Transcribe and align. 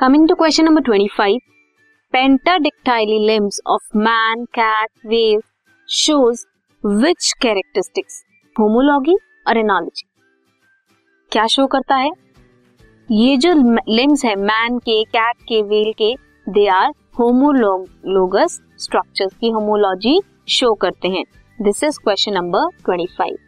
Coming 0.00 0.28
to 0.28 0.34
question 0.34 0.64
number 0.64 0.82
25 0.82 1.38
pentadactyl 2.12 3.26
limbs 3.26 3.60
of 3.66 3.98
man 3.98 4.44
cat 4.44 4.90
whale 5.06 5.40
shows 5.88 6.44
which 6.86 7.32
characteristics 7.42 8.22
homology 8.56 9.16
और 9.48 9.58
analogy 9.58 10.06
क्या 11.32 11.46
show 11.46 11.66
करता 11.66 11.96
है? 11.96 12.10
ये 13.10 13.36
जो 13.36 13.52
लिम्स 13.88 14.24
है 14.24 14.36
मैन 14.36 14.78
के 14.78 15.04
कैट 15.04 15.36
के 15.36 15.62
वेल 15.62 15.92
के 15.92 16.14
दे 16.48 16.66
आर 16.68 16.92
होमोलोगस 17.18 18.60
स्ट्रक्चर 18.78 19.26
की 19.26 19.50
होमोलॉजी 19.50 20.20
शो 20.48 20.74
करते 20.74 21.08
हैं. 21.08 21.24
This 21.62 21.84
is 21.84 21.98
question 22.04 22.32
number 22.32 22.68
25 22.86 23.47